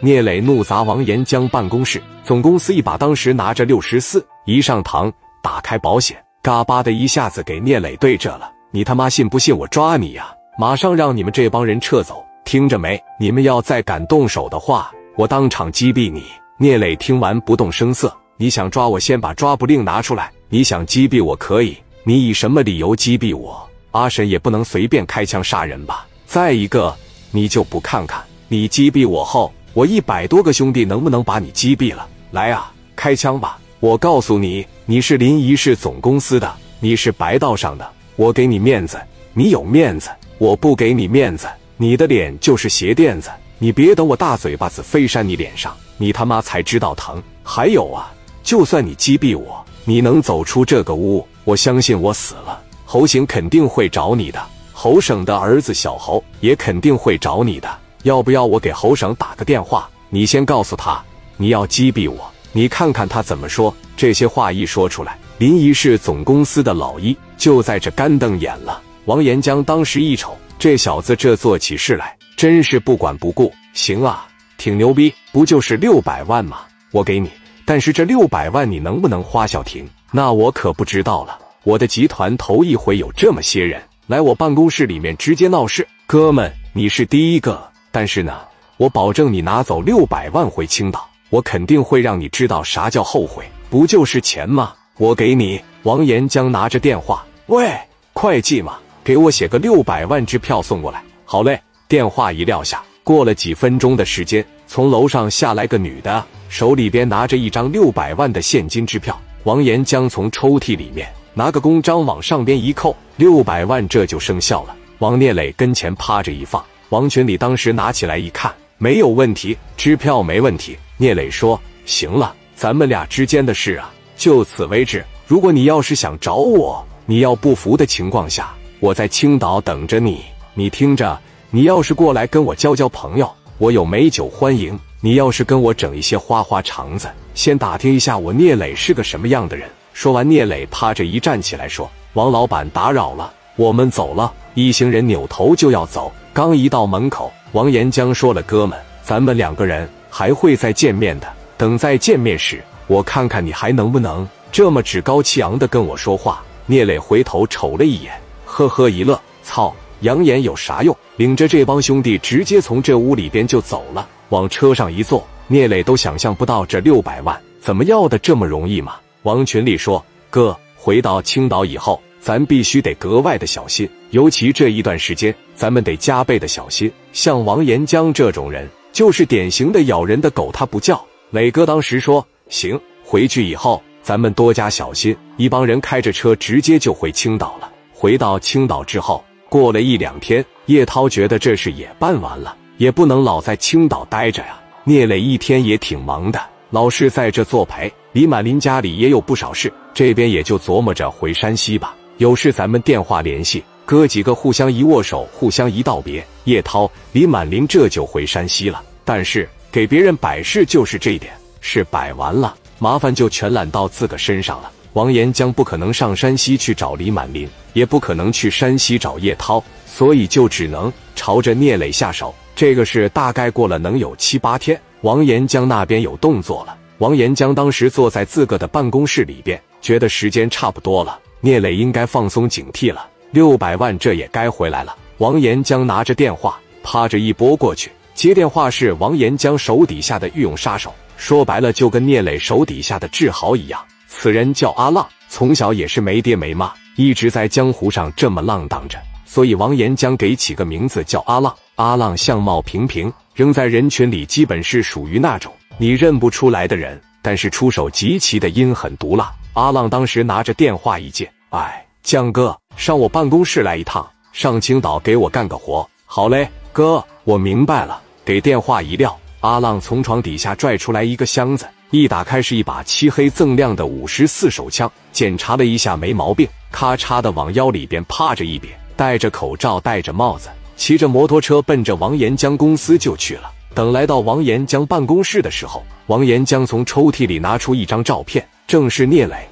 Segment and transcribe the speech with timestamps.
[0.00, 8.48] 聂磊怒砸王岩江办公室，总公司一把当时拿着六十四，一上膛，打开保险，嘎巴的一下子给聂磊对着了。
[8.70, 10.32] 你他妈信不信我抓你呀？
[10.56, 13.02] 马上让你们这帮人撤走，听着没？
[13.18, 16.26] 你们要再敢动手的话，我当场击毙你！
[16.58, 18.16] 聂磊听完不动声色。
[18.36, 20.30] 你想抓我，先把抓捕令拿出来。
[20.48, 23.68] 你想击毙我可以，你以什么理由击毙我？
[23.90, 26.06] 阿婶也不能随便开枪杀人吧？
[26.24, 26.94] 再一个，
[27.32, 29.52] 你就不看看，你击毙我后。
[29.78, 32.04] 我一百多个兄弟能不能把你击毙了？
[32.32, 33.60] 来啊，开枪吧！
[33.78, 39.00] 我告诉你，你是临沂市总公司的，你是白道上的，我给你面子，
[39.34, 41.46] 你有面子；我不给你面子，
[41.76, 43.30] 你的脸就是鞋垫子。
[43.60, 47.22] 你别等我大嘴巴子飞扇你脸上，你他妈才知道疼。
[47.44, 57.78] 还有啊，就算你击毙我，你能走出这个屋，我相信我死了，侯醒肯定会找你的，侯省的儿子小侯也肯定会找你的。
[58.08, 59.86] 要不要我给侯省打个电话？
[60.08, 60.98] 你先告诉他
[61.36, 62.18] 你要击毙我，
[62.52, 63.72] 你看看他怎么说。
[63.98, 68.80] 这些话一说出来，临沂市总公司的老一就在这干瞪眼了。
[69.04, 73.52] 王延江当时一瞅，这小子这做起事来真是不管不顾。
[73.74, 76.60] 行啊，挺牛逼，不就是六百万吗？
[76.92, 77.30] 我给你，
[77.66, 79.86] 但是这六百万你能不能花小婷？
[80.10, 81.38] 那我可不知道了。
[81.62, 87.67] 我的集团头一回有这么些人来我办公室里面直接闹事，哥们，你是第一个。
[87.90, 88.38] 但是呢，
[88.76, 93.44] 我保证你拿走六百万回青岛，我肯定会让你知道啥叫后悔。
[93.70, 94.74] 不就是钱吗？
[94.96, 95.60] 我给你。
[95.84, 97.70] 王岩江拿着电话，喂，
[98.12, 101.02] 会计嘛，给我写个六百万支票送过来。
[101.24, 101.60] 好嘞。
[101.86, 109.18] 电话一撂下，过了几分钟的时间，从楼上下来个女的，手里边拿着一张六百万的现金支票。
[109.44, 114.76] 王岩江从抽屉里面拿个公章往上边一扣，六百万这就生效了。
[114.98, 116.62] 往聂磊跟前趴着一放。
[116.90, 120.74] 王群礼当时拿起来一看，没有问题，支票没问题。
[120.96, 125.04] 聂磊说：“行了，咱们俩之间的事啊，就此为止。
[125.26, 130.24] 如果你要是想找我，你要不服的情况下，我在青岛等着你。
[130.54, 146.10] 你听着，你要是过来跟我交交朋友，我有美酒欢迎；你要是跟我整一些花花肠子，先打听一下我聂磊是个什么样的人。”说完，聂磊趴着一站起来说：“王老板打扰了，我们走了。”一行人扭头就要走。
[146.38, 151.26] 刚一到门口，王岩江说了：“哥们，咱们两个人还会再见面的。
[151.56, 158.12] 等再见面时，我看看你还能不能这么趾高气昂的跟我说话。”聂磊回头瞅了一眼，
[158.44, 164.08] 呵呵一乐：“操，扬言有啥用？”领着这帮兄弟直接从这屋里边就走了。
[164.28, 168.94] 往车上一坐，聂磊都想象不到这六百万怎么要的这么容易嘛。
[169.24, 170.00] 王群力说
[170.30, 176.92] ：“哥，回到青岛以后。”咱必须得格外的小心，尤其这一段时间，咱们得加倍的小心。
[177.10, 181.02] 像王延江这种人，就是典型的咬人的狗，他不叫。
[181.30, 187.72] 磊哥当时说：“行，回去以后咱们多加小心。”一帮人开着车直接就回青岛了。
[187.94, 194.60] 回到青岛之后，过了一两天，叶涛觉得这事也办完了，也不能老在青岛待着呀。
[194.84, 196.38] 聂磊一天也挺忙的，
[196.68, 197.90] 老是在这作陪。
[198.12, 201.94] 李满林家里也有不少事，这边也就琢磨着回山西吧。
[202.18, 206.26] 有事咱们电话联系，哥几个互相一握手，互相一道别。
[206.44, 208.82] 叶涛、李满林这就回山西了。
[209.04, 214.68] 但是给别人摆事就是这一点，事摆完了，麻烦就全揽到自个身上了。
[214.94, 222.34] 王岩江不可能上山西去找李满林，也不可能去山西找叶涛，所以就只能朝着聂磊下手。
[222.56, 226.76] 这个事大概过了能有七八天，王岩江那边有动作了。
[226.98, 231.16] 王岩江当时坐在自个的办公室里边，觉得时间差不多了。
[231.40, 234.96] 聂磊应该放松警惕了，六百万这也该回来了。
[235.18, 243.80] 王岩江拿着电话，趴着一拨过去，接电话是王岩江手底下的御用杀手，说白了就跟聂磊手底下的志豪一样。
[244.08, 251.54] 此人叫阿浪，从小也是没爹没妈，一直在江湖上这么浪荡着，所以王岩江给起个名字叫阿浪。
[251.76, 259.32] 阿浪相貌平平，扔在人群里基本是属于那种你认不出来的人，但是出手极其的阴狠毒辣。
[259.58, 265.84] 阿浪当时拿着电话一接，哎，江哥，上我办公室来一趟，上青岛给我干个活。
[266.06, 268.00] 好嘞，哥，我明白了。
[268.24, 283.50] 给电话一撂，阿浪从床底下拽出来一个箱子，一打开是一把漆黑锃亮的五十四手枪，检查了一下没毛病，咔嚓的往腰里边趴着一瘪，戴着口罩，戴着帽子，骑着摩托车奔着王岩江公司就去了。
[283.74, 288.46] 等来到王岩江办公室的时候，王岩江从抽屉里拿出一张照片。
[288.68, 289.48] 正是聂磊。